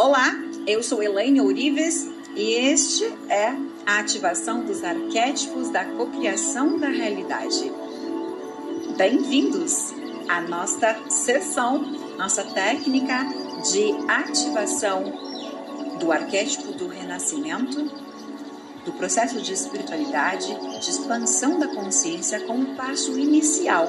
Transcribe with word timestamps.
Olá, 0.00 0.32
eu 0.64 0.80
sou 0.80 1.02
Elaine 1.02 1.40
Ourives 1.40 2.08
e 2.36 2.52
este 2.52 3.04
é 3.28 3.48
a 3.84 3.98
ativação 3.98 4.64
dos 4.64 4.84
arquétipos 4.84 5.70
da 5.70 5.84
cocriação 5.84 6.78
da 6.78 6.86
realidade. 6.86 7.72
Bem-vindos 8.96 9.92
à 10.28 10.40
nossa 10.40 10.96
sessão, 11.10 11.82
nossa 12.16 12.44
técnica 12.44 13.26
de 13.72 13.92
ativação 14.06 15.02
do 15.98 16.12
arquétipo 16.12 16.70
do 16.74 16.86
renascimento, 16.86 17.82
do 18.84 18.92
processo 18.92 19.40
de 19.40 19.52
espiritualidade, 19.52 20.46
de 20.80 20.90
expansão 20.90 21.58
da 21.58 21.66
consciência 21.66 22.38
como 22.46 22.76
passo 22.76 23.18
inicial 23.18 23.88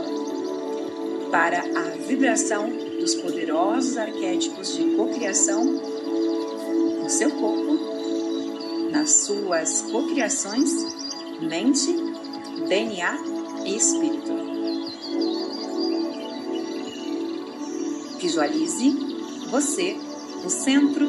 para 1.30 1.60
a 1.60 1.84
vibração 2.08 2.68
dos 3.00 3.14
poderosos 3.14 3.96
arquétipos 3.96 4.76
de 4.76 4.96
cocriação 4.96 5.99
seu 7.10 7.32
corpo, 7.32 7.80
nas 8.92 9.12
suas 9.26 9.82
cocriações, 9.82 10.72
mente, 11.42 11.92
DNA 12.68 13.18
e 13.66 13.76
espírito. 13.76 14.32
Visualize 18.20 18.92
você 19.50 19.98
no 20.44 20.50
centro 20.50 21.08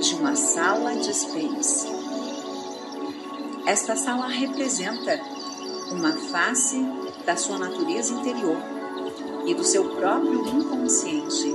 de 0.00 0.14
uma 0.16 0.34
sala 0.34 0.96
de 0.96 1.10
espelhos. 1.10 1.86
Esta 3.66 3.94
sala 3.94 4.26
representa 4.26 5.20
uma 5.92 6.12
face 6.12 6.84
da 7.24 7.36
sua 7.36 7.58
natureza 7.58 8.14
interior 8.14 8.56
e 9.46 9.54
do 9.54 9.62
seu 9.62 9.84
próprio 9.90 10.48
inconsciente. 10.48 11.54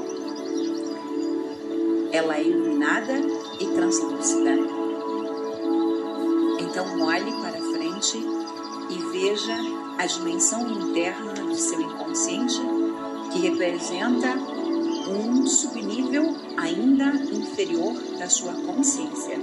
Ela 2.12 2.38
é 2.38 2.44
iluminada 2.44 3.35
e 3.60 3.66
translúcida. 3.68 4.52
Então 6.60 7.02
olhe 7.02 7.32
para 7.42 7.60
frente 7.62 8.18
e 8.90 8.98
veja 9.12 9.56
a 9.98 10.06
dimensão 10.06 10.70
interna 10.70 11.34
do 11.34 11.56
seu 11.56 11.80
inconsciente, 11.80 12.60
que 13.32 13.40
representa 13.40 14.36
um 15.08 15.46
subnível 15.46 16.36
ainda 16.58 17.06
inferior 17.32 17.94
da 18.18 18.30
sua 18.30 18.54
consciência. 18.54 19.38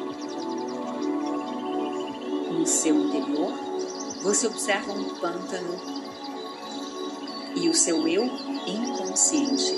No 2.50 2.66
seu 2.66 2.94
interior, 2.96 3.52
você 4.22 4.46
observa 4.46 4.92
um 4.92 5.04
pântano 5.16 5.74
e 7.56 7.68
o 7.68 7.74
seu 7.74 8.06
eu 8.06 8.24
inconsciente. 8.66 9.76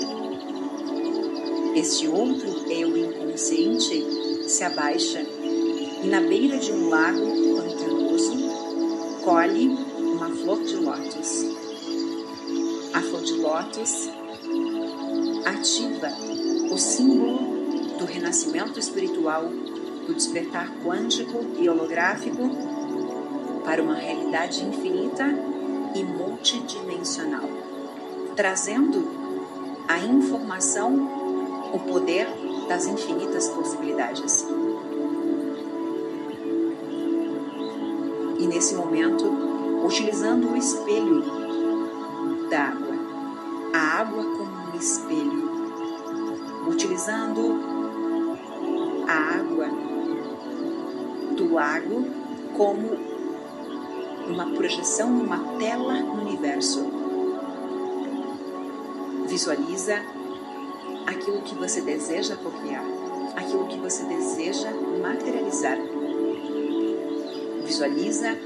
Este 1.75 2.07
outro 2.07 2.71
eu 2.71 2.97
inconsciente 2.97 4.24
se 4.47 4.63
abaixa 4.63 5.19
e, 5.19 6.07
na 6.07 6.21
beira 6.21 6.57
de 6.57 6.71
um 6.71 6.89
lago 6.89 7.55
pantanoso, 7.55 8.33
colhe 9.23 9.67
uma 9.67 10.29
flor 10.29 10.63
de 10.63 10.75
lótus. 10.75 11.45
A 12.93 13.01
flor 13.01 13.23
de 13.23 13.33
lótus 13.33 14.09
ativa 15.45 16.09
o 16.71 16.77
símbolo 16.77 17.97
do 17.97 18.05
renascimento 18.05 18.79
espiritual, 18.79 19.45
do 20.05 20.13
despertar 20.13 20.71
quântico 20.83 21.45
e 21.57 21.67
holográfico 21.67 22.49
para 23.63 23.81
uma 23.81 23.95
realidade 23.95 24.63
infinita 24.63 25.25
e 25.95 26.03
multidimensional, 26.03 27.49
trazendo 28.35 29.07
a 29.87 29.99
informação, 29.99 31.71
o 31.73 31.79
poder 31.79 32.27
das 32.67 32.85
infinitas 32.85 33.49
possibilidades. 33.49 34.45
E 38.37 38.47
nesse 38.47 38.75
momento, 38.75 39.25
utilizando 39.85 40.51
o 40.51 40.57
espelho 40.57 41.23
da 42.49 42.63
água, 42.63 42.95
a 43.73 43.77
água 43.99 44.23
como 44.23 44.73
um 44.73 44.77
espelho, 44.77 45.49
utilizando 46.67 47.55
a 49.07 49.39
água 49.39 49.67
do 51.35 51.53
lago 51.53 52.05
como 52.55 53.15
uma 54.27 54.47
projeção, 54.47 55.09
uma 55.09 55.37
tela 55.59 56.01
no 56.01 56.21
universo. 56.21 56.83
Visualiza 59.27 60.01
aquilo 61.05 61.41
que 61.41 61.55
você 61.55 61.81
deseja 61.81 62.35
copiar, 62.35 62.83
aquilo 63.35 63.67
que 63.67 63.77
você 63.77 64.03
deseja 64.03 64.71
materializar. 65.01 65.77
Visualiza 67.63 68.37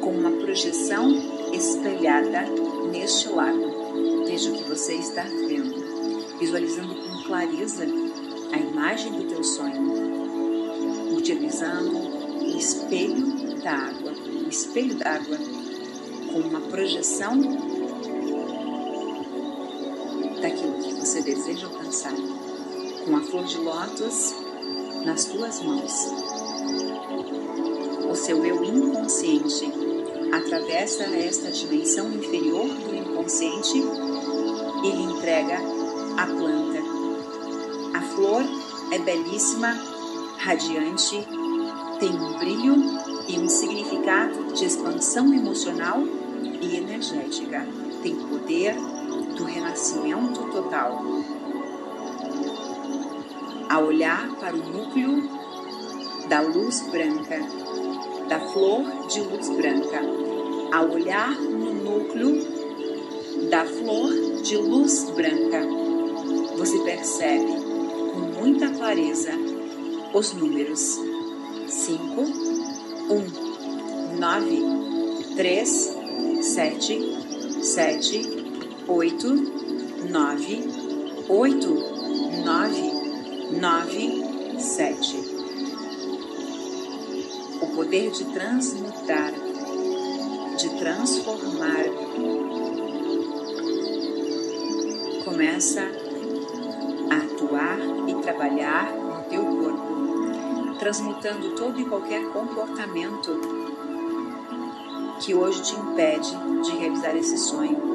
com 0.00 0.10
uma 0.10 0.30
projeção 0.30 1.10
espelhada 1.52 2.42
neste 2.90 3.28
lago. 3.28 4.24
Veja 4.26 4.50
o 4.50 4.54
que 4.54 4.64
você 4.64 4.94
está 4.94 5.22
vendo, 5.22 6.38
visualizando 6.38 6.94
com 6.94 7.22
clareza 7.24 7.84
a 8.52 8.56
imagem 8.58 9.12
do 9.12 9.24
teu 9.24 9.44
sonho, 9.44 11.16
utilizando 11.16 11.96
o 12.42 12.58
espelho 12.58 13.60
da 13.62 13.72
água, 13.72 14.12
o 14.12 14.48
espelho 14.48 14.94
d'água 14.94 15.38
com 16.32 16.40
uma 16.40 16.60
projeção 16.60 17.69
com 23.04 23.16
a 23.16 23.20
flor 23.20 23.44
de 23.44 23.58
lótus 23.58 24.34
nas 25.04 25.24
tuas 25.24 25.62
mãos. 25.62 25.92
O 28.10 28.14
seu 28.14 28.44
eu 28.44 28.64
inconsciente 28.64 29.72
atravessa 30.32 31.04
esta 31.04 31.50
dimensão 31.50 32.12
inferior 32.12 32.66
do 32.66 32.94
inconsciente 32.94 33.78
e 34.84 34.90
lhe 34.90 35.02
entrega 35.02 35.58
a 36.16 36.26
planta. 36.26 36.80
A 37.94 38.00
flor 38.02 38.42
é 38.92 38.98
belíssima, 38.98 39.72
radiante, 40.38 41.26
tem 41.98 42.10
um 42.10 42.38
brilho 42.38 42.76
e 43.28 43.38
um 43.38 43.48
significado 43.48 44.52
de 44.52 44.64
expansão 44.64 45.32
emocional 45.34 46.02
e 46.60 46.76
energética. 46.76 47.66
Tem 48.02 48.14
poder 48.14 48.74
do 49.36 49.44
renascimento 49.44 50.40
total. 50.50 51.02
A 53.70 53.78
olhar 53.78 54.28
para 54.40 54.54
o 54.54 54.58
núcleo 54.58 55.30
da 56.28 56.42
luz 56.42 56.82
branca, 56.90 57.38
da 58.28 58.38
flor 58.38 59.06
de 59.06 59.20
luz 59.20 59.48
branca, 59.50 60.02
a 60.72 60.82
olhar 60.82 61.30
no 61.40 61.72
núcleo 61.72 63.48
da 63.48 63.64
flor 63.64 64.42
de 64.42 64.56
luz 64.56 65.08
branca, 65.10 65.62
você 66.58 66.78
percebe 66.80 67.52
com 68.12 68.40
muita 68.40 68.68
clareza 68.70 69.30
os 70.12 70.32
números 70.34 71.00
5, 71.68 72.20
1, 73.08 74.18
9, 74.18 75.34
3, 75.36 75.96
7, 76.42 77.62
7, 77.62 78.40
oito, 78.88 79.28
nove, 80.10 80.64
oito, 81.28 81.68
nove, 82.44 82.89
nove, 83.52 84.58
sete. 84.58 85.16
O 87.60 87.66
poder 87.74 88.10
de 88.10 88.24
transmutar, 88.26 89.32
de 90.56 90.68
transformar, 90.78 91.84
começa 95.24 95.80
a 97.10 97.16
atuar 97.16 97.78
e 98.08 98.14
trabalhar 98.22 98.92
no 98.92 99.24
teu 99.24 99.44
corpo, 99.44 100.78
transmutando 100.78 101.54
todo 101.56 101.80
e 101.80 101.84
qualquer 101.84 102.24
comportamento 102.32 103.40
que 105.20 105.34
hoje 105.34 105.62
te 105.62 105.76
impede 105.76 106.30
de 106.62 106.70
realizar 106.78 107.16
esse 107.16 107.36
sonho 107.36 107.90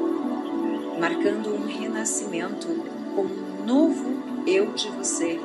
marcando 0.98 1.54
um 1.54 1.66
renascimento 1.66 2.68
com 3.14 3.22
um 3.22 3.66
novo 3.66 4.15
eu 4.46 4.66
de 4.72 4.88
você 4.90 5.40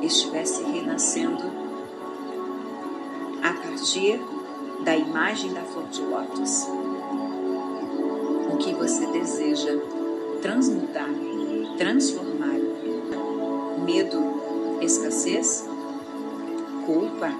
estivesse 0.00 0.62
renascendo 0.64 1.42
a 3.42 3.52
partir 3.52 4.18
da 4.84 4.96
imagem 4.96 5.52
da 5.52 5.60
flor 5.60 5.86
de 5.88 6.00
lótus. 6.00 6.66
O 8.52 8.56
que 8.56 8.72
você 8.72 9.06
deseja 9.06 9.72
transmutar, 10.40 11.08
transformar. 11.76 12.54
Medo, 13.84 14.80
escassez, 14.80 15.68
culpa, 16.86 17.30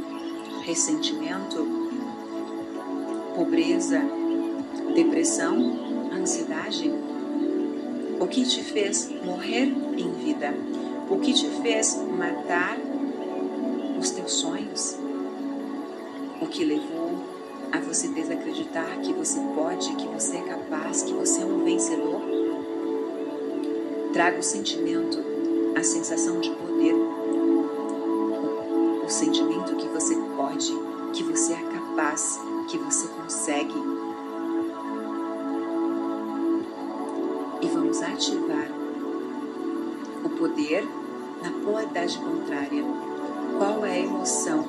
ressentimento, 0.62 1.66
pobreza, 3.34 4.02
depressão, 4.94 6.10
ansiedade? 6.12 6.92
O 8.24 8.26
que 8.26 8.42
te 8.42 8.64
fez 8.64 9.10
morrer 9.22 9.64
em 9.98 10.10
vida? 10.12 10.54
O 11.10 11.18
que 11.18 11.34
te 11.34 11.46
fez 11.60 11.94
matar 12.18 12.78
os 14.00 14.08
teus 14.12 14.32
sonhos? 14.32 14.96
O 16.40 16.46
que 16.46 16.64
levou 16.64 17.10
a 17.70 17.80
você 17.80 18.08
desacreditar 18.08 18.98
que 19.02 19.12
você 19.12 19.38
pode, 19.54 19.94
que 19.96 20.06
você 20.06 20.38
é 20.38 20.40
capaz, 20.40 21.02
que 21.02 21.12
você 21.12 21.42
é 21.42 21.44
um 21.44 21.64
vencedor? 21.64 22.22
Traga 24.14 24.38
o 24.38 24.42
sentimento, 24.42 25.18
a 25.76 25.82
sensação 25.82 26.40
de 26.40 26.48
poder, 26.48 26.94
o 29.04 29.08
sentimento 29.10 29.76
que 29.76 29.88
você 29.88 30.16
pode, 30.34 30.72
que 31.12 31.22
você 31.22 31.52
é 31.52 31.62
capaz, 31.62 32.40
que 32.70 32.78
você 32.78 33.06
consegue. 33.08 33.93
Vamos 37.74 38.00
ativar 38.00 38.68
o 40.24 40.28
poder 40.30 40.86
na 41.42 41.50
polaridade 41.64 42.16
contrária. 42.18 42.84
Qual 43.58 43.84
é 43.84 43.92
a 43.92 43.98
emoção 43.98 44.64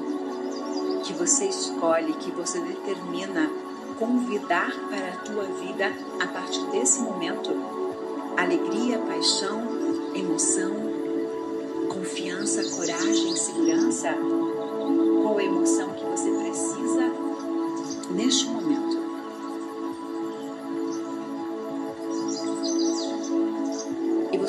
que 1.03 1.13
você 1.13 1.45
escolhe, 1.45 2.13
que 2.13 2.31
você 2.31 2.59
determina 2.59 3.49
convidar 3.99 4.71
para 4.89 5.07
a 5.07 5.17
tua 5.17 5.43
vida 5.43 5.93
a 6.19 6.27
partir 6.27 6.65
desse 6.71 6.99
momento? 7.01 7.51
Alegria, 8.35 8.97
paixão, 8.99 9.61
emoção, 10.13 10.71
confiança, 11.87 12.63
coragem, 12.75 13.35
segurança? 13.35 14.09
Qual 15.21 15.39
é 15.39 15.43
a 15.43 15.45
emoção 15.45 15.93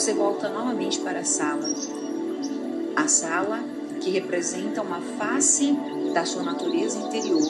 você 0.06 0.14
volta 0.14 0.49
novamente 0.49 1.00
para 1.00 1.19
a 1.19 1.25
sala. 1.25 1.69
A 2.94 3.08
sala 3.08 3.58
que 4.00 4.08
representa 4.11 4.81
uma 4.81 5.00
face 5.00 5.76
da 6.14 6.25
sua 6.25 6.44
natureza 6.44 6.97
interior. 6.97 7.43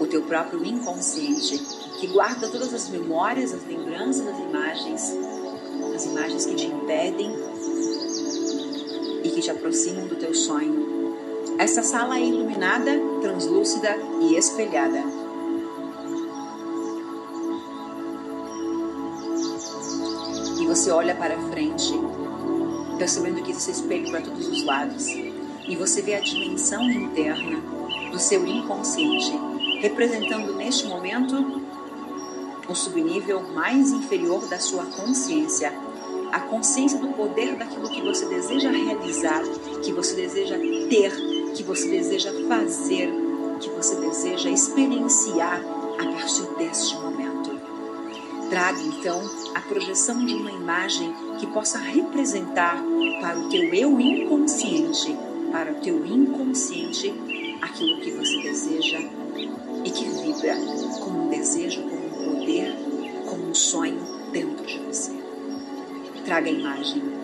O 0.00 0.06
teu 0.08 0.22
próprio 0.22 0.64
inconsciente, 0.64 1.56
que 2.00 2.08
guarda 2.08 2.48
todas 2.48 2.74
as 2.74 2.88
memórias, 2.88 3.54
as 3.54 3.64
lembranças, 3.64 4.26
as 4.26 4.38
imagens, 4.40 5.16
as 5.94 6.04
imagens 6.06 6.46
que 6.46 6.54
te 6.56 6.66
impedem 6.66 7.32
e 9.22 9.30
que 9.30 9.40
te 9.40 9.52
aproximam 9.52 10.08
do 10.08 10.16
teu 10.16 10.34
sonho. 10.34 11.14
Essa 11.60 11.84
sala 11.84 12.18
é 12.18 12.24
iluminada, 12.24 12.90
translúcida 13.20 13.96
e 14.20 14.34
espelhada. 14.34 15.27
Você 20.78 20.92
olha 20.92 21.14
para 21.16 21.36
frente, 21.50 21.92
percebendo 22.98 23.42
que 23.42 23.50
existe 23.50 23.72
espelho 23.72 24.08
para 24.12 24.20
todos 24.20 24.46
os 24.46 24.64
lados. 24.64 25.08
E 25.08 25.74
você 25.76 26.00
vê 26.00 26.14
a 26.14 26.20
dimensão 26.20 26.88
interna 26.88 27.60
do 28.12 28.18
seu 28.18 28.46
inconsciente, 28.46 29.32
representando 29.80 30.54
neste 30.54 30.86
momento 30.86 31.62
o 32.68 32.74
subnível 32.76 33.42
mais 33.52 33.90
inferior 33.90 34.46
da 34.46 34.60
sua 34.60 34.84
consciência, 34.84 35.72
a 36.30 36.38
consciência 36.38 37.00
do 37.00 37.08
poder 37.08 37.56
daquilo 37.56 37.88
que 37.90 38.00
você 38.00 38.26
deseja 38.26 38.70
realizar, 38.70 39.42
que 39.82 39.92
você 39.92 40.14
deseja 40.14 40.56
ter, 40.88 41.10
que 41.54 41.64
você 41.64 41.88
deseja 41.88 42.30
fazer, 42.46 43.12
que 43.58 43.68
você 43.70 43.96
deseja 43.96 44.48
experienciar 44.48 45.60
a 45.98 46.04
partir 46.04 46.46
deste 46.56 46.94
momento. 46.94 47.27
Traga 48.50 48.80
então 48.80 49.20
a 49.54 49.60
projeção 49.60 50.24
de 50.24 50.34
uma 50.34 50.50
imagem 50.50 51.14
que 51.38 51.46
possa 51.48 51.78
representar 51.78 52.82
para 53.20 53.38
o 53.38 53.48
teu 53.50 53.74
eu 53.74 54.00
inconsciente, 54.00 55.14
para 55.52 55.72
o 55.72 55.74
teu 55.76 56.04
inconsciente, 56.06 57.14
aquilo 57.60 58.00
que 58.00 58.10
você 58.12 58.40
deseja 58.40 59.00
e 59.84 59.90
que 59.90 60.04
vibra 60.04 60.56
como 61.00 61.26
um 61.26 61.28
desejo, 61.28 61.82
como 61.82 62.06
um 62.06 62.36
poder, 62.36 62.74
como 63.28 63.50
um 63.50 63.54
sonho 63.54 64.00
dentro 64.32 64.64
de 64.64 64.78
você. 64.78 65.12
Traga 66.24 66.48
a 66.48 66.52
imagem. 66.52 67.17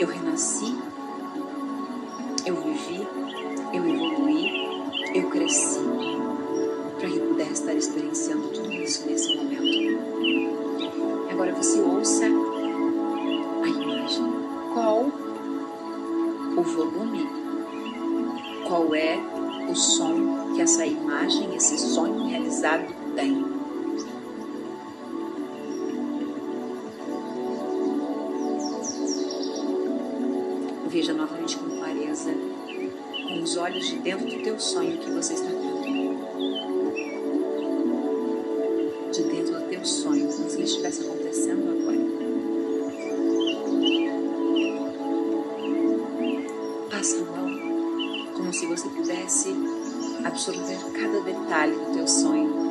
Eu 0.00 0.06
renasci. 0.06 0.74
Eu 2.46 2.56
vivi. 2.56 3.06
Eu 3.74 3.86
evoluí. 3.86 4.50
Eu 5.14 5.28
cresci. 5.28 5.78
Para 6.98 7.06
que 7.06 7.16
eu 7.18 7.26
pudesse 7.26 7.52
estar 7.52 7.74
experienciando 7.74 8.48
tudo 8.48 8.72
isso 8.72 9.06
nesse 9.06 9.36
momento. 9.36 10.00
Agora 11.30 11.52
você 11.52 11.82
ouça 11.82 12.24
a 12.24 13.68
imagem. 13.68 14.24
Qual 14.72 15.12
o 16.56 16.62
volume? 16.62 17.28
Qual 18.66 18.94
é 18.94 19.18
o 19.70 19.74
som 19.74 20.54
que 20.54 20.62
essa 20.62 20.86
imagem, 20.86 21.54
esse 21.54 21.76
sonho 21.76 22.26
realizado 22.26 22.86
tem? 23.14 23.49
Você 48.80 48.88
pudesse 48.88 49.54
absorver 50.24 50.78
cada 50.98 51.20
detalhe 51.20 51.74
do 51.74 51.92
teu 51.92 52.08
sonho. 52.08 52.70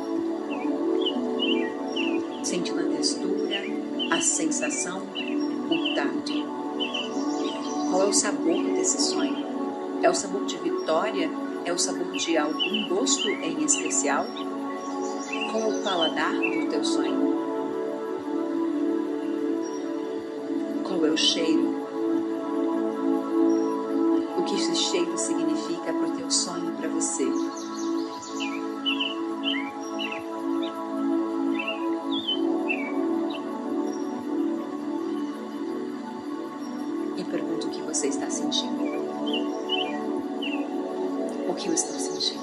Sentindo 2.42 2.80
a 2.80 2.96
textura, 2.96 3.62
a 4.10 4.20
sensação, 4.20 5.02
o 5.02 5.94
tato. 5.94 6.32
Qual 7.90 8.02
é 8.02 8.06
o 8.06 8.12
sabor 8.12 8.64
desse 8.64 9.00
sonho? 9.00 9.46
É 10.02 10.10
o 10.10 10.14
sabor 10.14 10.44
de 10.46 10.56
vitória? 10.56 11.30
É 11.64 11.72
o 11.72 11.78
sabor 11.78 12.10
de 12.16 12.36
algum 12.36 12.88
gosto 12.88 13.28
em 13.28 13.62
especial? 13.62 14.26
Qual 15.52 15.62
é 15.62 15.78
o 15.78 15.82
paladar 15.84 16.32
do 16.32 16.70
teu 16.70 16.84
sonho? 16.84 17.38
Qual 20.82 21.06
é 21.06 21.10
o 21.10 21.16
cheiro? 21.16 21.69
Você 37.92 38.06
está 38.06 38.30
sentindo. 38.30 38.84
O 41.48 41.54
que 41.54 41.68
eu 41.68 41.74
estou 41.74 41.98
sentindo? 41.98 42.40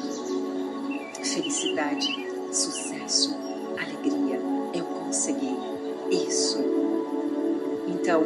Felicidade, 1.24 2.28
sucesso, 2.52 3.34
alegria. 3.82 4.42
Eu 4.74 4.84
consegui 4.84 5.56
isso. 6.12 6.60
Então, 7.88 8.26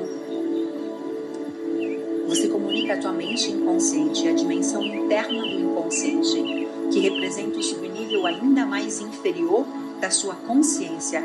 você 2.28 2.48
comunica 2.48 2.96
a 2.96 2.98
tua 2.98 3.14
mente 3.14 3.52
inconsciente, 3.52 4.28
a 4.28 4.34
dimensão 4.34 4.84
interna 4.84 5.42
do 5.42 5.60
inconsciente, 5.60 6.68
que 6.92 7.00
representa 7.02 7.60
o 7.60 7.64
subnível 7.64 8.26
ainda 8.26 8.66
mais 8.66 9.00
inferior 9.00 9.68
da 10.00 10.10
sua 10.10 10.34
consciência. 10.34 11.24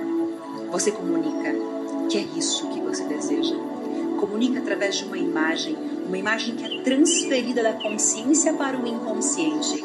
Você 0.70 0.92
comunica 0.92 1.54
que 2.10 2.18
é 2.18 2.26
isso 2.36 2.68
que 2.68 2.80
você 2.80 3.02
deseja. 3.04 3.75
Comunica 4.18 4.60
através 4.60 4.96
de 4.96 5.04
uma 5.04 5.18
imagem, 5.18 5.76
uma 6.06 6.18
imagem 6.18 6.56
que 6.56 6.64
é 6.64 6.82
transferida 6.82 7.62
da 7.62 7.74
consciência 7.74 8.54
para 8.54 8.78
o 8.78 8.86
inconsciente, 8.86 9.84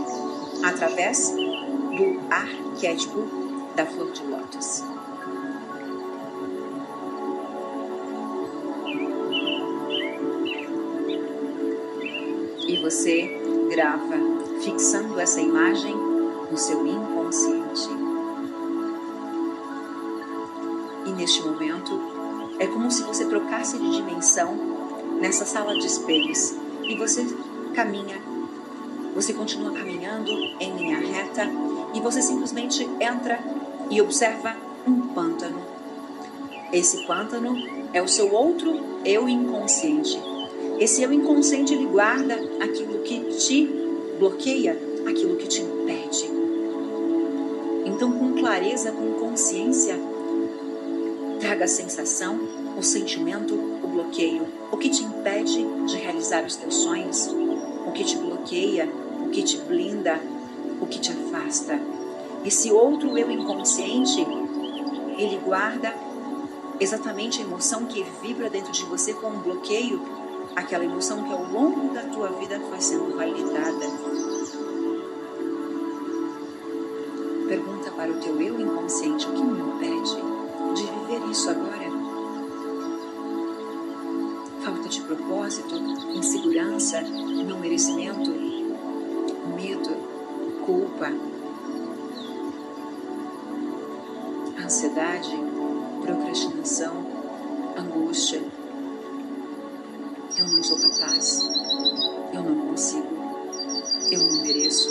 através 0.64 1.32
do 1.32 2.22
arquétipo 2.30 3.28
da 3.76 3.86
flor 3.86 4.12
de 4.12 4.24
lótus. 4.24 4.84
você 12.82 13.40
grava, 13.70 14.16
fixando 14.62 15.20
essa 15.20 15.40
imagem 15.40 15.96
no 15.96 16.58
seu 16.58 16.86
inconsciente. 16.86 17.88
E 21.06 21.12
neste 21.12 21.42
momento, 21.44 22.21
é 22.62 22.68
como 22.68 22.92
se 22.92 23.02
você 23.02 23.26
trocasse 23.26 23.76
de 23.76 23.90
dimensão 23.90 24.56
nessa 25.20 25.46
sala 25.46 25.74
de 25.74 25.88
espelhos 25.88 26.54
e 26.84 26.96
você 26.96 27.26
caminha, 27.74 28.22
você 29.16 29.34
continua 29.34 29.72
caminhando 29.72 30.30
em 30.60 30.78
linha 30.78 31.00
reta 31.00 31.50
e 31.96 32.00
você 32.00 32.22
simplesmente 32.22 32.88
entra 33.00 33.40
e 33.90 34.00
observa 34.00 34.56
um 34.88 35.08
pântano. 35.08 35.60
Esse 36.72 37.04
pântano 37.08 37.56
é 37.94 38.00
o 38.00 38.08
seu 38.08 38.32
outro 38.32 38.80
eu 39.04 39.28
inconsciente. 39.28 40.22
Esse 40.80 41.02
eu 41.02 41.12
inconsciente 41.12 41.74
ele 41.74 41.88
guarda 41.88 42.36
aquilo 42.60 43.00
que 43.00 43.22
te 43.40 43.66
bloqueia, 44.20 44.80
aquilo 45.08 45.36
que 45.36 45.48
te 45.48 45.64
impede. 45.64 46.30
Então, 47.86 48.12
com 48.12 48.34
clareza, 48.34 48.92
com 48.92 49.14
consciência, 49.14 50.00
traga 51.52 51.66
a 51.66 51.68
sensação, 51.68 52.40
o 52.78 52.82
sentimento, 52.82 53.54
o 53.54 53.86
bloqueio, 53.86 54.48
o 54.72 54.78
que 54.78 54.90
te 54.90 55.04
impede 55.04 55.62
de 55.86 55.98
realizar 55.98 56.46
os 56.46 56.56
teus 56.56 56.76
sonhos, 56.76 57.28
o 57.28 57.92
que 57.92 58.06
te 58.06 58.16
bloqueia, 58.16 58.90
o 59.26 59.30
que 59.32 59.44
te 59.44 59.58
blinda, 59.58 60.18
o 60.80 60.86
que 60.86 60.98
te 60.98 61.12
afasta. 61.12 61.78
Esse 62.46 62.72
outro 62.72 63.18
eu 63.18 63.30
inconsciente, 63.30 64.26
ele 65.18 65.42
guarda 65.44 65.94
exatamente 66.80 67.42
a 67.42 67.44
emoção 67.44 67.86
que 67.86 68.02
vibra 68.22 68.50
dentro 68.50 68.72
de 68.72 68.86
você 68.86 69.14
com 69.14 69.28
um 69.28 69.40
bloqueio, 69.40 70.02
aquela 70.56 70.86
emoção 70.86 71.22
que 71.26 71.34
ao 71.34 71.44
longo 71.52 71.94
da 71.94 72.04
tua 72.04 72.30
vida 72.30 72.62
foi 72.62 72.80
sendo 72.80 73.14
validada. 73.14 73.88
Pergunta 77.46 77.92
para 77.92 78.10
o 78.10 78.22
teu 78.22 78.42
eu 78.42 78.58
inconsciente 78.58 79.28
o 79.28 79.34
que 79.34 79.44
me 79.44 79.60
impede 79.60 80.31
de 80.74 80.84
viver 80.84 81.30
isso 81.30 81.50
agora. 81.50 81.92
Falta 84.64 84.90
de 84.90 85.02
propósito, 85.02 85.76
insegurança, 86.16 87.02
não 87.02 87.60
merecimento, 87.60 88.30
medo, 89.56 89.90
culpa, 90.66 91.12
ansiedade, 94.64 95.36
procrastinação, 96.02 96.94
angústia. 97.78 98.42
Eu 100.38 100.48
não 100.48 100.64
sou 100.64 100.78
capaz, 100.78 101.42
eu 102.34 102.44
não 102.44 102.68
consigo, 102.68 103.08
eu 104.12 104.20
não 104.20 104.42
mereço. 104.42 104.90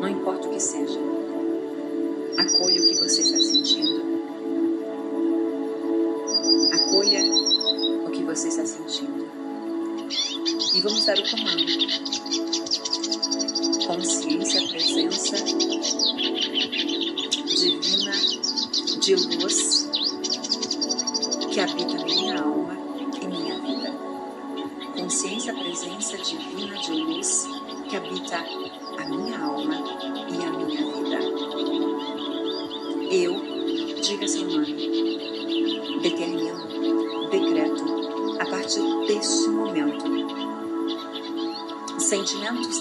Não 0.00 0.08
importa 0.08 0.46
o 0.46 0.50
que 0.52 0.60
seja, 0.60 0.98
acolha 2.38 2.80
o 2.80 2.86
que 2.86 2.94
você 2.94 3.22
está 3.22 3.38
sentindo. 3.38 3.87
E 11.08 11.14
vamos 11.14 11.56
dar 11.56 12.17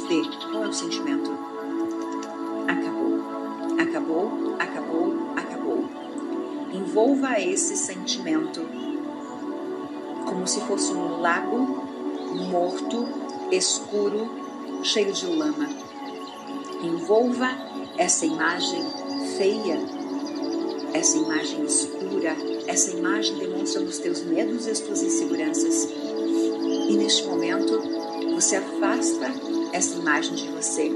de. 0.07 0.37
Qual 0.51 0.63
é 0.63 0.67
o 0.67 0.73
sentimento? 0.73 1.31
Acabou, 2.67 3.19
acabou, 3.79 4.55
acabou, 4.59 5.13
acabou. 5.35 5.89
Envolva 6.73 7.39
esse 7.39 7.75
sentimento 7.75 8.61
como 10.25 10.47
se 10.47 10.59
fosse 10.61 10.91
um 10.93 11.19
lago 11.21 11.57
morto, 12.49 13.07
escuro, 13.51 14.29
cheio 14.83 15.11
de 15.13 15.25
lama. 15.25 15.67
Envolva 16.83 17.49
essa 17.97 18.25
imagem 18.25 18.83
feia, 19.37 19.79
essa 20.93 21.17
imagem 21.17 21.63
escura, 21.63 22.35
essa 22.67 22.91
imagem 22.91 23.37
demonstrando 23.37 23.89
os 23.89 23.97
teus 23.97 24.21
medos 24.23 24.67
e 24.67 24.71
as 24.71 24.79
tuas 24.79 25.01
inseguranças. 25.01 25.89
E 26.89 26.95
neste 26.95 27.25
momento, 27.25 27.81
você 28.35 28.57
afasta 28.57 29.31
essa 29.77 29.96
imagem 29.96 30.34
de 30.34 30.48
você 30.50 30.91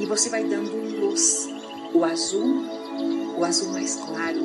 e 0.00 0.04
você 0.04 0.28
vai 0.28 0.42
dando 0.42 0.72
luz, 1.00 1.48
o 1.94 2.04
azul, 2.04 2.64
o 3.36 3.44
azul 3.44 3.72
mais 3.72 3.94
claro, 3.94 4.40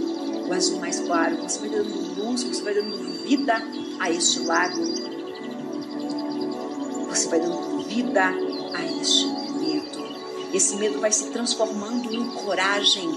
o 0.48 0.54
azul 0.54 0.80
mais 0.80 1.00
claro. 1.00 1.38
Você 1.38 1.60
vai 1.60 1.70
dando 1.70 2.22
luz, 2.22 2.44
você 2.44 2.62
vai 2.62 2.76
dando 2.76 3.24
vida 3.24 3.56
a 4.00 4.12
este 4.12 4.40
lago. 4.42 4.80
Você 7.10 7.28
vai 7.30 7.40
dando 7.40 7.84
vida 7.88 8.24
a 8.76 8.86
este 9.02 9.26
medo. 9.26 10.54
Esse 10.54 10.76
medo 10.76 11.00
vai 11.00 11.12
se 11.12 11.32
transformando 11.32 12.14
em 12.14 12.30
coragem. 12.30 13.08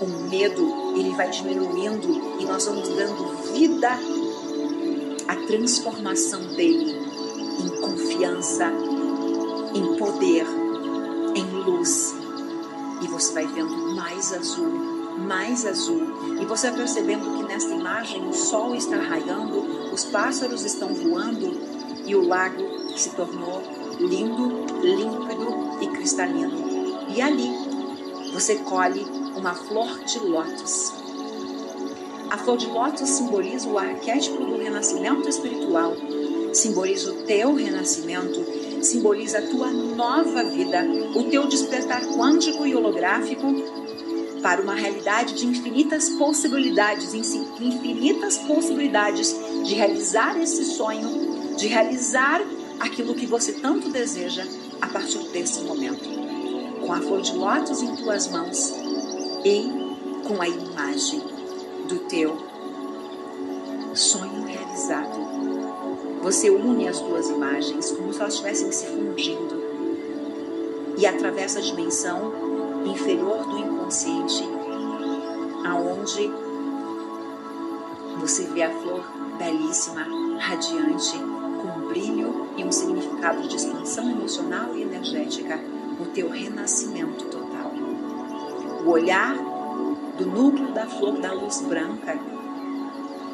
O 0.00 0.28
medo, 0.28 0.94
ele 0.96 1.10
vai 1.10 1.30
diminuindo 1.30 2.40
e 2.40 2.44
nós 2.44 2.66
vamos 2.66 2.88
dando 2.88 3.52
vida 3.52 3.90
à 5.28 5.36
transformação 5.46 6.42
dele 6.54 6.94
em 7.58 7.80
confiança, 7.80 8.70
em 9.76 9.96
poder, 9.96 10.46
em 11.34 11.44
luz. 11.44 12.14
E 13.02 13.08
você 13.08 13.34
vai 13.34 13.46
vendo 13.46 13.94
mais 13.94 14.32
azul, 14.32 14.70
mais 15.18 15.66
azul. 15.66 16.02
E 16.40 16.46
você 16.46 16.68
vai 16.70 16.80
percebendo 16.80 17.36
que 17.36 17.44
nesta 17.44 17.72
imagem 17.72 18.26
o 18.26 18.32
sol 18.32 18.74
está 18.74 18.96
raiando, 18.96 19.92
os 19.92 20.04
pássaros 20.04 20.64
estão 20.64 20.88
voando 20.94 21.52
e 22.06 22.14
o 22.14 22.26
lago 22.26 22.62
se 22.96 23.10
tornou 23.10 23.62
lindo, 23.98 24.64
límpido 24.82 25.78
e 25.82 25.88
cristalino. 25.88 27.06
E 27.14 27.20
ali 27.20 27.50
você 28.32 28.56
colhe 28.56 29.04
uma 29.36 29.54
flor 29.54 30.04
de 30.04 30.18
lótus. 30.18 30.92
A 32.30 32.38
flor 32.38 32.56
de 32.56 32.66
lótus 32.66 33.08
simboliza 33.08 33.68
o 33.68 33.78
arquétipo 33.78 34.44
do 34.44 34.58
renascimento 34.58 35.28
espiritual, 35.28 35.94
simboliza 36.52 37.12
o 37.12 37.22
teu 37.22 37.54
renascimento, 37.54 38.44
simboliza 38.86 39.38
a 39.38 39.42
tua 39.42 39.70
nova 39.70 40.44
vida, 40.44 40.84
o 41.14 41.24
teu 41.24 41.46
despertar 41.46 42.02
quântico 42.06 42.66
e 42.66 42.74
holográfico 42.74 43.46
para 44.42 44.62
uma 44.62 44.74
realidade 44.74 45.34
de 45.34 45.46
infinitas 45.46 46.08
possibilidades, 46.10 47.12
infinitas 47.12 48.38
possibilidades 48.38 49.34
de 49.64 49.74
realizar 49.74 50.40
esse 50.40 50.64
sonho, 50.64 51.56
de 51.56 51.66
realizar 51.66 52.40
aquilo 52.78 53.14
que 53.14 53.26
você 53.26 53.54
tanto 53.54 53.90
deseja 53.90 54.46
a 54.80 54.86
partir 54.86 55.18
desse 55.30 55.62
momento. 55.62 56.16
Com 56.80 56.92
a 56.92 57.00
flor 57.00 57.20
de 57.22 57.32
lótus 57.32 57.82
em 57.82 57.96
tuas 57.96 58.28
mãos 58.28 58.72
e 59.44 59.64
com 60.26 60.40
a 60.40 60.48
imagem 60.48 61.20
do 61.88 61.98
teu 62.08 62.36
sonho 63.94 64.44
realizado. 64.44 65.25
Você 66.26 66.50
une 66.50 66.88
as 66.88 66.98
duas 66.98 67.28
imagens 67.28 67.92
como 67.92 68.12
se 68.12 68.18
elas 68.18 68.32
estivessem 68.32 68.72
se 68.72 68.84
fundindo 68.86 69.62
e 70.98 71.06
atravessa 71.06 71.60
a 71.60 71.62
dimensão 71.62 72.32
inferior 72.84 73.46
do 73.46 73.56
inconsciente, 73.56 74.42
aonde 75.64 76.28
você 78.18 78.42
vê 78.46 78.64
a 78.64 78.70
flor 78.70 79.04
belíssima, 79.38 80.04
radiante, 80.40 81.16
com 81.16 81.78
um 81.78 81.88
brilho 81.90 82.48
e 82.56 82.64
um 82.64 82.72
significado 82.72 83.46
de 83.46 83.54
expansão 83.54 84.10
emocional 84.10 84.74
e 84.74 84.82
energética 84.82 85.56
no 85.96 86.06
teu 86.06 86.28
renascimento 86.28 87.24
total. 87.26 87.70
O 88.84 88.90
olhar 88.90 89.36
do 90.18 90.26
núcleo 90.26 90.72
da 90.72 90.88
flor 90.88 91.20
da 91.20 91.32
luz 91.32 91.60
branca, 91.60 92.18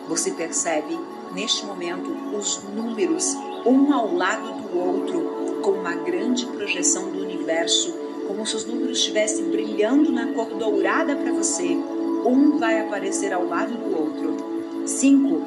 você 0.06 0.30
percebe 0.32 0.98
neste 1.34 1.64
momento 1.64 2.36
os 2.36 2.62
números 2.74 3.34
um 3.64 3.92
ao 3.92 4.12
lado 4.14 4.62
do 4.62 4.78
outro, 4.78 5.60
com 5.62 5.70
uma 5.72 5.94
grande 5.94 6.46
projeção 6.46 7.10
do 7.10 7.20
universo, 7.22 7.92
como 8.26 8.46
se 8.46 8.56
os 8.56 8.64
números 8.64 8.98
estivessem 8.98 9.50
brilhando 9.50 10.10
na 10.10 10.32
cor 10.32 10.46
dourada 10.54 11.14
para 11.14 11.30
você. 11.32 11.76
Um 12.24 12.56
vai 12.58 12.80
aparecer 12.80 13.32
ao 13.32 13.46
lado 13.46 13.74
do 13.74 13.96
outro. 13.96 14.36
5, 14.86 15.46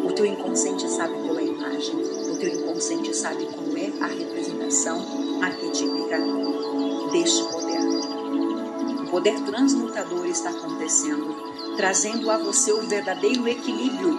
O 0.04 0.12
teu 0.12 0.26
inconsciente 0.26 0.86
sabe 0.90 1.14
qual 1.14 1.38
é 1.38 1.40
a 1.40 1.44
imagem. 1.44 1.94
O 1.96 2.36
teu 2.36 2.48
inconsciente 2.48 3.16
sabe 3.16 3.46
qual 3.46 3.76
é 3.76 3.90
a 4.02 4.06
representação 4.06 5.42
arquetípica 5.42 6.18
deste 7.10 7.42
poder. 7.44 7.80
O 9.00 9.10
poder 9.10 9.40
transmutador 9.40 10.26
está 10.26 10.50
acontecendo, 10.50 11.34
trazendo 11.78 12.30
a 12.30 12.36
você 12.36 12.72
o 12.72 12.82
verdadeiro 12.82 13.48
equilíbrio, 13.48 14.14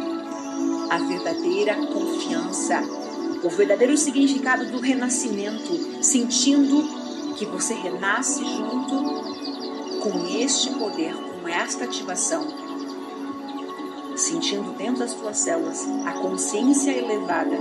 a 0.89 0.97
verdadeira 0.97 1.75
confiança, 1.75 2.81
o 3.43 3.49
verdadeiro 3.49 3.95
significado 3.95 4.65
do 4.71 4.79
renascimento, 4.79 6.03
sentindo 6.03 6.83
que 7.35 7.45
você 7.45 7.75
renasce 7.75 8.43
junto 8.43 8.95
com 10.01 10.25
este 10.39 10.71
poder, 10.71 11.34
com 11.45 11.49
esta 11.49 11.83
ativação, 11.83 12.43
sentindo 14.17 14.75
dentro 14.75 14.97
das 14.97 15.11
suas 15.11 15.37
células 15.37 15.85
a 16.03 16.13
consciência 16.13 16.89
elevada, 16.89 17.55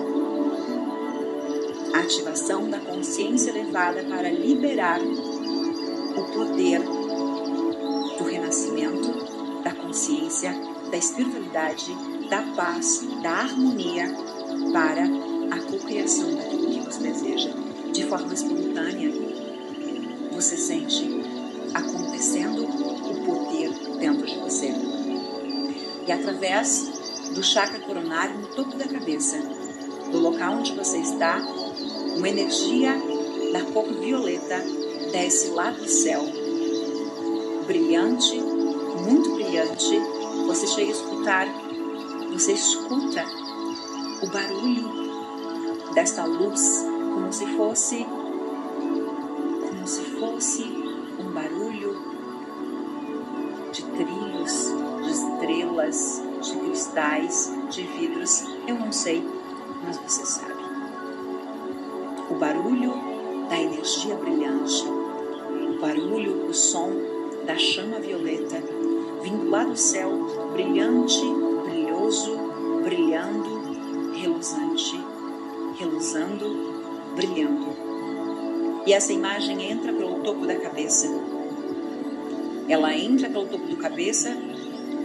a 1.92 1.98
ativação 1.98 2.70
da 2.70 2.80
consciência 2.80 3.50
elevada 3.50 4.02
para 4.04 4.30
liberar 4.30 5.00
o 5.02 6.24
poder 6.32 6.80
do 8.16 8.24
renascimento, 8.24 9.62
da 9.62 9.74
consciência, 9.74 10.54
da 10.90 10.96
espiritualidade, 10.96 11.94
da 12.30 12.40
paz, 12.56 13.06
da 13.22 13.32
harmonia 13.32 14.06
para 14.72 15.04
a 15.50 15.60
cocriação 15.70 16.34
daquilo 16.34 16.70
que 16.70 16.80
você 16.80 17.00
deseja. 17.00 17.50
De 17.92 18.06
forma 18.06 18.32
espontânea, 18.32 19.12
você 20.32 20.56
sente 20.56 21.04
acontecendo 21.74 22.53
de 24.24 24.38
você. 24.38 24.72
E 26.06 26.12
através 26.12 26.90
do 27.34 27.42
chakra 27.42 27.80
coronário 27.80 28.38
no 28.38 28.46
topo 28.48 28.76
da 28.76 28.86
cabeça, 28.86 29.38
do 30.10 30.18
local 30.18 30.54
onde 30.54 30.72
você 30.72 30.98
está, 30.98 31.38
uma 32.16 32.28
energia 32.28 32.94
da 33.52 33.62
cor 33.72 33.86
violeta 33.92 34.62
desce 35.10 35.48
lá 35.48 35.70
do 35.70 35.88
céu, 35.88 36.22
brilhante, 37.66 38.36
muito 39.06 39.34
brilhante. 39.34 40.00
Você 40.46 40.66
chega 40.66 40.88
a 40.88 40.94
escutar, 40.94 41.46
você 42.32 42.52
escuta 42.52 43.24
o 44.22 44.26
barulho 44.26 45.04
desta 45.94 46.24
luz 46.24 46.84
como 47.14 47.32
se 47.32 47.46
fosse 47.56 48.04
como 49.60 49.86
se 49.86 50.02
fosse 50.18 50.62
cristais, 56.94 57.52
de 57.70 57.82
vidros. 57.82 58.44
Eu 58.68 58.76
não 58.76 58.92
sei, 58.92 59.22
mas 59.84 59.96
você 59.98 60.24
sabe. 60.24 60.62
O 62.30 62.34
barulho 62.34 62.94
da 63.48 63.58
energia 63.58 64.14
brilhante, 64.14 64.84
o 64.86 65.80
barulho, 65.80 66.46
o 66.48 66.54
som 66.54 66.92
da 67.44 67.56
chama 67.58 67.98
violeta 67.98 68.62
vindo 69.22 69.50
lá 69.50 69.64
do 69.64 69.76
céu, 69.76 70.10
brilhante, 70.52 71.20
brilhoso, 71.64 72.38
brilhando, 72.82 74.12
reluzante 74.14 75.04
reluzando, 75.78 77.12
brilhando. 77.16 77.66
E 78.86 78.92
essa 78.92 79.12
imagem 79.12 79.72
entra 79.72 79.92
pelo 79.92 80.20
topo 80.20 80.46
da 80.46 80.54
cabeça. 80.54 81.08
Ela 82.68 82.96
entra 82.96 83.28
pelo 83.28 83.46
topo 83.46 83.66
da 83.66 83.76
cabeça 83.76 84.36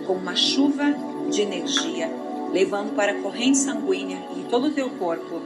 com 0.05 0.13
uma 0.13 0.35
chuva 0.35 0.93
de 1.29 1.41
energia, 1.41 2.09
levando 2.51 2.95
para 2.95 3.13
a 3.13 3.21
corrente 3.21 3.57
sanguínea 3.57 4.21
em 4.35 4.43
todo 4.43 4.67
o 4.67 4.71
teu 4.71 4.89
corpo 4.91 5.41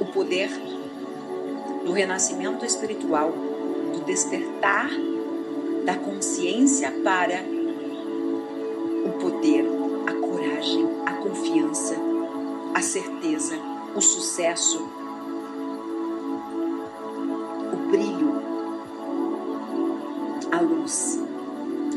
o 0.00 0.04
poder 0.06 0.48
do 1.84 1.92
renascimento 1.92 2.64
espiritual, 2.64 3.32
do 3.92 4.04
despertar 4.04 4.90
da 5.84 5.96
consciência 5.96 6.92
para 7.02 7.42
o 9.04 9.12
poder, 9.18 9.64
a 10.06 10.12
coragem, 10.14 10.86
a 11.06 11.12
confiança 11.14 12.08
a 12.78 12.80
certeza, 12.80 13.56
o 13.94 14.00
sucesso, 14.00 14.88
o 17.72 17.76
brilho, 17.90 18.40
a 20.52 20.60
luz, 20.60 21.20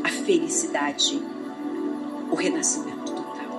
a 0.02 0.08
felicidade, 0.08 1.22
o 2.32 2.34
renascimento 2.34 3.12
total. 3.12 3.52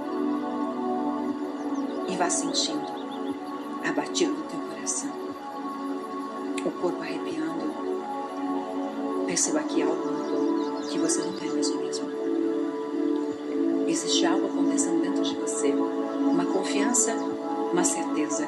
E 2.10 2.18
vá 2.18 2.30
sentindo 2.30 2.86
a 3.88 3.92
batida 3.92 4.34
do 4.34 4.44
teu 4.44 4.60
coração, 4.60 5.12
o 6.66 6.72
corpo 6.72 7.02
arrepiando. 7.02 7.72
Perceba 9.28 9.62
que 9.64 9.82
algo 9.84 10.12
mudou, 10.12 10.82
que 10.90 10.98
você 10.98 11.22
não 11.22 11.38
é 11.38 11.54
mais 11.54 11.70
o 11.70 11.78
mesmo. 11.78 12.10
Existe 13.88 14.26
algo 14.26 14.48
acontecendo 14.48 15.02
dentro 15.02 15.24
de 15.24 15.36
você 15.36 15.72
uma 15.72 16.46
confiança, 16.46 17.14
uma 17.72 17.84
certeza 17.84 18.48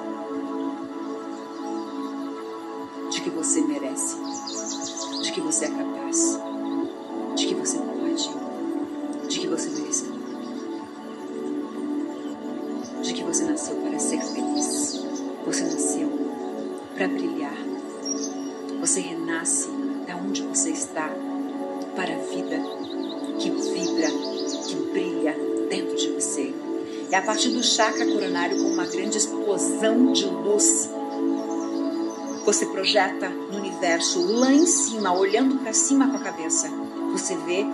de 3.12 3.22
que 3.22 3.30
você 3.30 3.62
merece, 3.62 4.18
de 5.22 5.32
que 5.32 5.42
você 5.42 5.66
é 5.66 5.70
capaz, 5.70 5.95
partir 27.26 27.50
do 27.50 27.64
chakra 27.64 28.06
coronário 28.06 28.62
com 28.62 28.70
uma 28.70 28.86
grande 28.86 29.18
explosão 29.18 30.14
de 30.14 30.26
luz. 30.26 30.90
Você 32.46 32.68
projeta 32.68 33.30
no 33.30 33.58
universo 33.58 34.24
lá 34.40 34.54
em 34.54 34.68
cima, 34.68 35.12
olhando 35.12 35.58
para 35.58 35.74
cima 35.74 36.08
com 36.08 36.18
a 36.18 36.20
cabeça. 36.20 36.70
Você 37.12 37.36
vê 37.38 37.66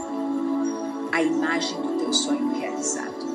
a 1.11 1.21
imagem 1.21 1.81
do 1.81 1.97
teu 1.97 2.13
sonho 2.13 2.53
realizado. 2.53 3.29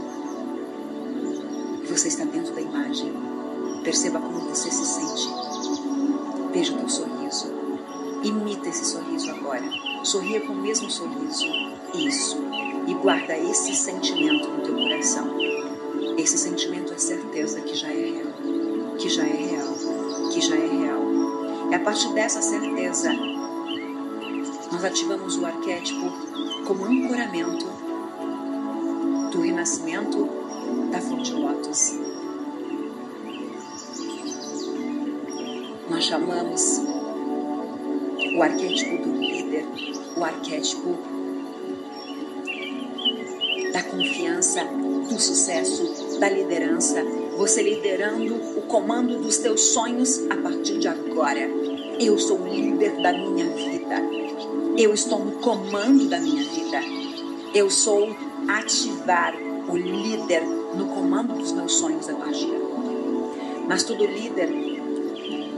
Você 1.91 2.09
está 2.09 2.25
dentro 2.25 2.55
da 2.55 2.63
imagem. 2.63 3.13
Perceba 3.85 4.19
como 4.19 4.41
você 4.41 4.71
se 4.71 4.87
sente. 4.87 5.29
Veja 6.51 6.73
o 6.73 6.79
teu 6.79 6.89
sorriso. 6.89 7.53
Imita 8.23 8.71
esse 8.71 8.87
sorriso 8.87 9.31
agora. 9.31 9.65
Sorria 10.03 10.41
com 10.41 10.55
o 10.55 10.63
mesmo 10.63 10.91
sorriso. 10.91 11.45
Isso. 11.95 12.39
E 12.87 12.95
guarda 12.95 13.37
esse 13.37 13.75
sentimento 13.75 14.49
no 14.49 14.63
teu 14.63 14.75
coração. 14.75 15.36
Esse 16.27 16.39
sentimento 16.39 16.93
é 16.93 16.99
certeza 16.99 17.61
que 17.61 17.77
já 17.77 17.87
é 17.87 18.11
real, 18.11 18.33
que 18.99 19.09
já 19.09 19.23
é 19.23 19.33
real, 19.33 19.73
que 20.33 20.41
já 20.41 20.57
é 20.57 20.67
real. 20.67 21.01
É 21.71 21.77
a 21.77 21.79
partir 21.79 22.13
dessa 22.15 22.43
certeza 22.43 23.13
nós 24.73 24.85
ativamos 24.85 25.37
o 25.37 25.47
arquétipo 25.47 26.11
como 26.67 26.85
ancoramento 26.85 27.65
do 29.31 29.41
renascimento 29.41 30.29
da 30.91 31.01
flor 31.01 31.23
de 31.23 31.33
lótus. 31.33 31.95
Nós 35.89 36.03
chamamos 36.03 36.81
o 38.37 38.43
arquétipo 38.43 38.97
do 39.01 39.17
líder, 39.17 39.65
o 40.17 40.25
arquétipo 40.25 40.99
da 43.73 43.83
confiança, 43.85 44.65
do 45.09 45.21
sucesso, 45.21 46.06
da 46.19 46.29
liderança. 46.29 47.03
Você 47.37 47.63
liderando 47.63 48.35
o 48.57 48.63
comando 48.63 49.19
dos 49.19 49.39
teus 49.39 49.61
sonhos 49.61 50.25
a 50.31 50.37
partir 50.37 50.79
de 50.79 50.89
agora. 50.89 51.49
Eu 52.01 52.19
sou 52.19 52.41
o 52.41 52.49
líder 52.49 53.01
da 53.03 53.13
minha 53.13 53.47
vida. 53.51 54.03
Eu 54.77 54.93
estou 54.93 55.25
no 55.25 55.33
comando 55.33 56.09
da 56.09 56.19
minha 56.19 56.45
vida. 56.45 56.81
Eu 57.55 57.71
sou 57.71 58.15
ativar 58.49 59.35
o 59.69 59.77
líder 59.77 60.43
no 60.75 60.87
comando 60.89 61.35
dos 61.35 61.53
meus 61.53 61.75
sonhos 61.75 62.09
a 62.09 62.15
partir 62.15 62.47
de 62.47 62.57
agora. 62.57 62.67
Mas 63.67 63.83
todo 63.83 64.05
líder 64.05 64.51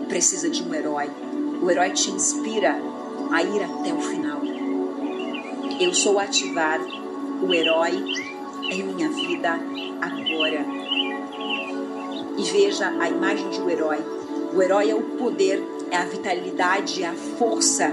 precisa 0.08 0.48
de 0.48 0.62
um 0.62 0.74
herói. 0.74 1.10
O 1.60 1.70
herói 1.70 1.90
te 1.90 2.10
inspira 2.10 2.80
a 3.30 3.42
ir 3.42 3.62
até 3.62 3.92
o 3.92 4.00
final. 4.00 4.40
Eu 5.80 5.92
sou 5.92 6.18
ativar 6.18 6.80
o 7.42 7.52
herói 7.52 8.02
em 8.70 8.82
minha 8.82 9.08
vida 9.10 9.27
agora. 9.46 10.64
E 12.36 12.42
veja 12.42 12.88
a 12.88 13.08
imagem 13.08 13.48
de 13.50 13.60
um 13.60 13.68
herói. 13.68 13.98
O 14.54 14.62
herói 14.62 14.90
é 14.90 14.94
o 14.94 15.02
poder, 15.02 15.62
é 15.90 15.96
a 15.96 16.04
vitalidade, 16.04 17.02
é 17.02 17.08
a 17.08 17.14
força, 17.14 17.84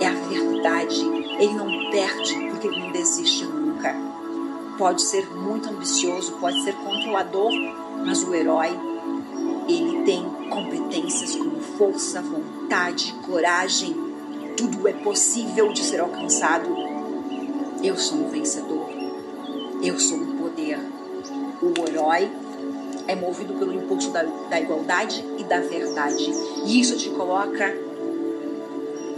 é 0.00 0.06
a 0.06 0.14
verdade. 0.28 1.00
Ele 1.38 1.54
não 1.54 1.90
perde 1.90 2.34
porque 2.50 2.66
ele 2.66 2.80
não 2.80 2.92
desiste 2.92 3.44
nunca. 3.44 3.94
Pode 4.78 5.02
ser 5.02 5.28
muito 5.34 5.68
ambicioso, 5.68 6.32
pode 6.40 6.62
ser 6.62 6.74
controlador, 6.74 7.50
mas 8.04 8.22
o 8.22 8.34
herói, 8.34 8.70
ele 9.68 10.02
tem 10.04 10.22
competências 10.50 11.34
como 11.34 11.60
força, 11.60 12.20
vontade, 12.20 13.14
coragem. 13.26 13.94
Tudo 14.56 14.86
é 14.88 14.92
possível 14.92 15.72
de 15.72 15.82
ser 15.82 16.00
alcançado. 16.00 16.68
Eu 17.82 17.96
sou 17.96 18.18
um 18.18 18.28
vencedor. 18.28 18.88
Eu 19.82 19.98
sou 19.98 20.18
um. 20.18 20.25
O 21.62 21.88
herói 21.88 22.30
é 23.08 23.14
movido 23.14 23.54
pelo 23.54 23.72
impulso 23.72 24.10
da, 24.10 24.22
da 24.22 24.60
igualdade 24.60 25.24
e 25.38 25.44
da 25.44 25.60
verdade. 25.60 26.30
E 26.64 26.80
isso 26.80 26.96
te 26.96 27.10
coloca 27.10 27.74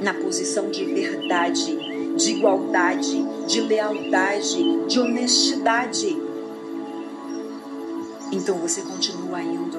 na 0.01 0.15
posição 0.15 0.71
de 0.71 0.85
verdade, 0.85 2.15
de 2.15 2.33
igualdade, 2.33 3.25
de 3.47 3.61
lealdade, 3.61 4.87
de 4.87 5.01
honestidade. 5.01 6.17
Então 8.31 8.57
você 8.59 8.83
continua 8.83 9.43
indo, 9.43 9.79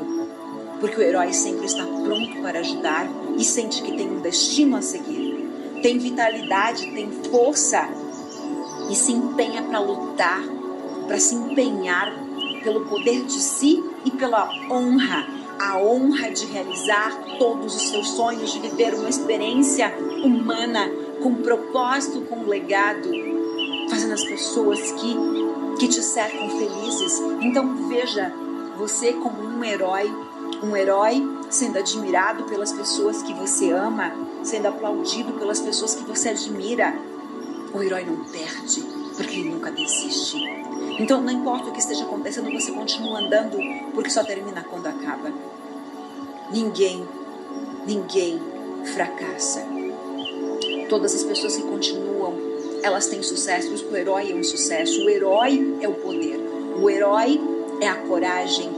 porque 0.79 0.97
o 0.97 1.01
herói 1.01 1.31
sempre 1.33 1.65
está 1.65 1.85
pronto 1.85 2.41
para 2.41 2.59
ajudar 2.59 3.07
e 3.37 3.43
sente 3.43 3.81
que 3.81 3.95
tem 3.95 4.09
um 4.09 4.19
destino 4.19 4.75
a 4.75 4.81
seguir. 4.81 5.47
Tem 5.81 5.97
vitalidade, 5.97 6.91
tem 6.91 7.09
força 7.31 7.87
e 8.89 8.95
se 8.95 9.13
empenha 9.13 9.61
para 9.63 9.79
lutar, 9.79 10.43
para 11.07 11.19
se 11.19 11.35
empenhar 11.35 12.28
pelo 12.59 12.85
poder 12.85 13.23
de 13.23 13.39
si 13.39 13.83
e 14.05 14.11
pela 14.11 14.49
honra, 14.69 15.27
a 15.59 15.77
honra 15.77 16.31
de 16.31 16.45
realizar 16.45 17.17
todos 17.37 17.75
os 17.75 17.89
seus 17.89 18.11
sonhos, 18.11 18.53
de 18.53 18.59
viver 18.59 18.93
uma 18.93 19.09
experiência 19.09 19.93
humana 20.23 20.89
com 21.21 21.35
propósito, 21.35 22.21
com 22.21 22.45
legado, 22.45 23.09
fazendo 23.89 24.13
as 24.13 24.23
pessoas 24.23 24.79
que, 24.93 25.15
que 25.79 25.87
te 25.87 26.01
cercam 26.01 26.49
felizes. 26.49 27.19
Então 27.41 27.87
veja 27.87 28.31
você 28.77 29.13
como 29.13 29.41
um 29.41 29.63
herói, 29.63 30.09
um 30.63 30.75
herói 30.75 31.21
sendo 31.49 31.77
admirado 31.79 32.43
pelas 32.45 32.71
pessoas 32.71 33.21
que 33.21 33.33
você 33.33 33.71
ama, 33.71 34.13
sendo 34.43 34.67
aplaudido 34.67 35.33
pelas 35.33 35.59
pessoas 35.59 35.95
que 35.95 36.03
você 36.03 36.29
admira. 36.29 36.93
O 37.73 37.83
herói 37.83 38.03
não 38.03 38.23
perde, 38.25 38.83
porque 39.19 39.35
ele 39.35 39.49
nunca 39.49 39.69
desiste. 39.69 40.37
Então, 40.97 41.21
não 41.21 41.29
importa 41.29 41.69
o 41.69 41.73
que 41.73 41.79
esteja 41.79 42.05
acontecendo, 42.05 42.49
você 42.53 42.71
continua 42.71 43.19
andando, 43.19 43.57
porque 43.93 44.09
só 44.09 44.23
termina 44.23 44.63
quando 44.63 44.87
acaba. 44.87 45.29
Ninguém, 46.53 47.05
ninguém 47.85 48.39
fracassa. 48.95 49.61
Todas 50.87 51.13
as 51.13 51.25
pessoas 51.25 51.57
que 51.57 51.63
continuam, 51.63 52.33
elas 52.81 53.07
têm 53.07 53.21
sucesso. 53.21 53.73
O 53.91 53.97
herói 53.97 54.31
é 54.31 54.35
um 54.35 54.43
sucesso. 54.43 55.03
O 55.03 55.09
herói 55.09 55.77
é 55.81 55.87
o 55.89 55.95
poder. 55.95 56.39
O 56.81 56.89
herói 56.89 57.41
é 57.81 57.89
a 57.89 57.95
coragem, 57.95 58.69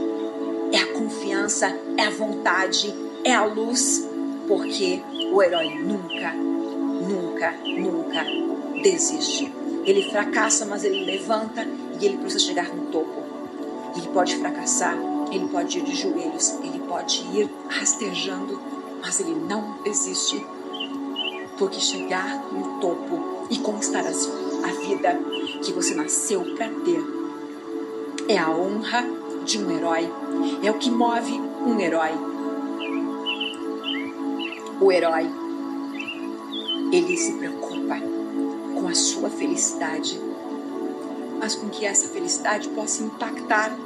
é 0.72 0.78
a 0.78 0.92
confiança, 0.92 1.68
é 1.96 2.02
a 2.02 2.10
vontade, 2.10 2.92
é 3.22 3.32
a 3.32 3.44
luz, 3.44 4.08
porque 4.48 5.00
o 5.32 5.40
herói 5.40 5.72
nunca, 5.76 6.32
nunca, 6.32 7.52
nunca 7.64 8.26
desiste. 8.82 9.61
Ele 9.84 10.10
fracassa, 10.10 10.64
mas 10.64 10.84
ele 10.84 11.04
levanta 11.04 11.66
e 12.00 12.06
ele 12.06 12.18
precisa 12.18 12.44
chegar 12.44 12.68
no 12.68 12.86
topo. 12.86 13.22
Ele 13.96 14.08
pode 14.08 14.36
fracassar, 14.36 14.96
ele 15.30 15.48
pode 15.48 15.78
ir 15.78 15.82
de 15.82 15.94
joelhos, 15.94 16.50
ele 16.62 16.80
pode 16.88 17.22
ir 17.34 17.50
rastejando, 17.68 18.60
mas 19.00 19.20
ele 19.20 19.34
não 19.34 19.82
desiste. 19.82 20.44
Porque 21.58 21.80
chegar 21.80 22.44
no 22.52 22.80
topo 22.80 23.46
e 23.50 23.58
conquistar 23.58 24.04
a 24.06 24.86
vida 24.86 25.20
que 25.62 25.72
você 25.72 25.94
nasceu 25.94 26.42
para 26.54 26.68
ter 26.68 27.04
é 28.28 28.38
a 28.38 28.50
honra 28.50 29.04
de 29.44 29.58
um 29.58 29.70
herói, 29.70 30.08
é 30.62 30.70
o 30.70 30.78
que 30.78 30.90
move 30.90 31.32
um 31.66 31.78
herói. 31.80 32.10
O 34.80 34.90
herói, 34.90 35.28
ele 36.92 37.16
se 37.16 37.32
preocupa 37.34 38.21
com 38.82 38.88
a 38.88 38.94
sua 38.94 39.30
felicidade 39.30 40.18
mas 41.38 41.56
com 41.56 41.68
que 41.68 41.84
essa 41.84 42.08
felicidade 42.08 42.68
possa 42.68 43.02
impactar 43.02 43.76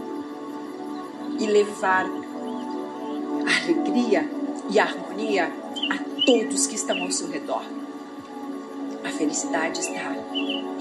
e 1.38 1.46
levar 1.46 2.04
alegria 3.64 4.28
e 4.70 4.78
harmonia 4.78 5.50
a 5.90 6.24
todos 6.26 6.66
que 6.66 6.74
estão 6.74 7.02
ao 7.02 7.10
seu 7.10 7.28
redor. 7.28 7.62
A 9.02 9.08
felicidade 9.08 9.80
está 9.80 10.14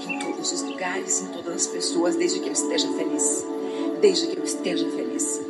em 0.06 0.18
todos 0.18 0.52
os 0.52 0.62
lugares, 0.62 1.22
em 1.22 1.28
todas 1.28 1.54
as 1.54 1.66
pessoas, 1.66 2.14
desde 2.14 2.40
que 2.40 2.48
eu 2.48 2.52
esteja 2.52 2.88
feliz. 2.92 3.46
Desde 4.02 4.26
que 4.26 4.36
eu 4.36 4.44
esteja 4.44 4.86
feliz. 4.90 5.40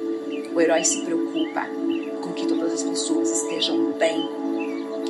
O 0.54 0.60
herói 0.60 0.84
se 0.84 1.00
preocupa 1.00 1.66
com 2.22 2.32
que 2.34 2.46
todas 2.46 2.72
as 2.72 2.82
pessoas 2.84 3.32
estejam 3.32 3.94
bem. 3.94 4.30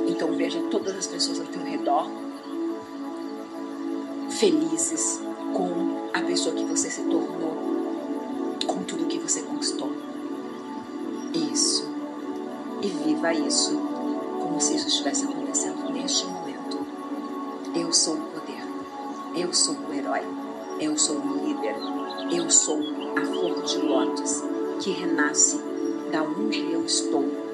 Então 0.09 0.33
veja 0.33 0.59
todas 0.71 0.97
as 0.97 1.07
pessoas 1.07 1.41
ao 1.41 1.47
teu 1.47 1.63
redor 1.63 2.09
felizes 4.37 5.19
com 5.55 6.11
a 6.13 6.21
pessoa 6.21 6.55
que 6.55 6.65
você 6.65 6.91
se 6.91 7.01
tornou 7.03 7.57
com 8.67 8.83
tudo 8.85 9.07
que 9.07 9.19
você 9.19 9.41
conquistou. 9.41 9.91
Isso. 11.33 11.89
E 12.83 12.89
viva 12.89 13.33
isso 13.33 13.75
como 14.43 14.61
se 14.61 14.77
isso 14.77 14.89
estivesse 14.89 15.25
acontecendo 15.25 15.91
neste 15.91 16.27
momento. 16.27 16.87
Eu 17.75 17.91
sou 17.93 18.15
o 18.15 18.21
poder. 18.21 18.63
Eu 19.35 19.55
sou 19.55 19.75
o 19.75 19.95
herói. 19.95 20.23
Eu 20.81 20.99
sou 20.99 21.17
o 21.17 21.47
líder. 21.47 21.77
Eu 22.31 22.51
sou 22.51 22.79
a 23.17 23.25
flor 23.25 23.63
de 23.63 23.79
lótus 23.79 24.43
que 24.81 24.91
renasce 24.91 25.59
da 26.13 26.23
onde 26.23 26.61
eu 26.73 26.85
estou 26.85 27.46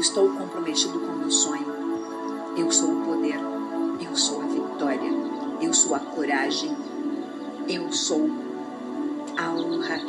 estou 0.00 0.30
comprometido 0.30 0.98
com 0.98 1.12
o 1.12 1.18
meu 1.18 1.30
sonho. 1.30 1.66
Eu 2.56 2.72
sou 2.72 2.90
o 2.90 3.04
poder. 3.04 3.38
Eu 4.00 4.16
sou 4.16 4.40
a 4.40 4.46
vitória. 4.46 5.10
Eu 5.60 5.74
sou 5.74 5.94
a 5.94 5.98
coragem. 6.00 6.74
Eu 7.68 7.92
sou 7.92 8.30
a 9.36 9.50
honra. 9.50 10.00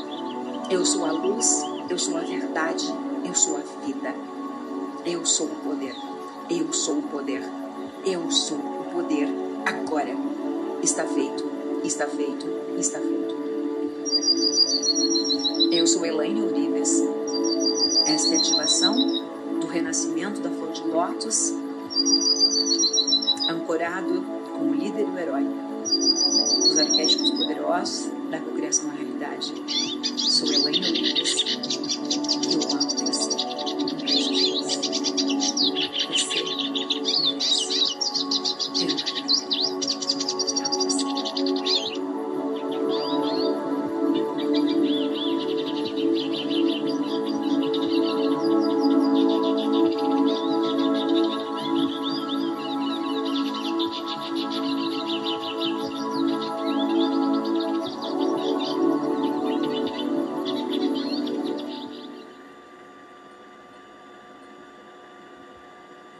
Eu 0.69 0.85
sou 0.85 1.05
a 1.05 1.11
luz. 1.11 1.61
Eu 1.89 1.99
sou 1.99 2.17
a 2.17 2.21
verdade. 2.21 2.87
Eu 3.25 3.35
sou 3.35 3.57
a 3.57 3.85
vida. 3.85 4.15
Eu 5.05 5.25
sou 5.25 5.47
o 5.47 5.55
poder. 5.55 5.95
Eu 6.49 6.71
sou 6.71 6.99
o 6.99 7.03
poder. 7.03 7.43
Eu 8.05 8.31
sou 8.31 8.57
o 8.57 8.89
poder. 8.93 9.27
Agora 9.65 10.15
está 10.81 11.05
feito. 11.05 11.43
Está 11.83 12.07
feito. 12.07 12.47
Está 12.77 12.99
feito. 12.99 13.35
Eu 15.71 15.85
sou 15.85 16.05
Elaine 16.05 16.41
Urives. 16.41 17.03
Esta 18.05 18.33
é 18.33 18.37
a 18.37 18.39
ativação 18.39 19.20
renascimento 19.71 20.41
da 20.41 20.49
flor 20.49 20.71
de 20.73 20.83
lótus, 20.83 21.53
ancorado 23.49 24.21
como 24.51 24.73
líder 24.73 25.07
e 25.07 25.11
o 25.11 25.17
herói. 25.17 25.45
Os 26.67 26.77
arquétipos 26.77 27.31
poderosos 27.31 28.11
da 28.29 28.39
cocriação 28.39 28.87
na 28.87 28.93
realidade. 28.93 29.53
Sou 30.17 30.47
Helena 30.51 30.87
Lucas. 30.89 31.80